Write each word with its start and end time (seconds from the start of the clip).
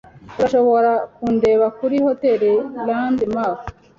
Urashobora 0.37 0.91
kundeba 1.15 1.65
kuri 1.77 1.95
Hotel 2.05 2.41
Landmark. 2.87 3.61